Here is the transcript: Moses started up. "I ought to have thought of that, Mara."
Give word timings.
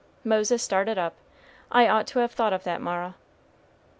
Moses 0.23 0.63
started 0.63 0.97
up. 0.97 1.13
"I 1.71 1.87
ought 1.87 2.07
to 2.07 2.17
have 2.17 2.31
thought 2.31 2.53
of 2.53 2.63
that, 2.63 2.81
Mara." 2.81 3.13